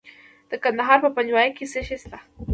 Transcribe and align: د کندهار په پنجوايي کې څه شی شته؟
د 0.49 0.51
کندهار 0.63 0.97
په 1.05 1.09
پنجوايي 1.17 1.51
کې 1.57 1.65
څه 1.71 1.81
شی 1.87 1.97
شته؟ 2.03 2.17